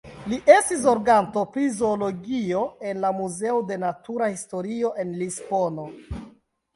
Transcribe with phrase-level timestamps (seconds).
[0.29, 2.61] Li estis zorganto pri zoologio
[2.91, 5.87] en la Muzeo de Natura Historio en Lisbono.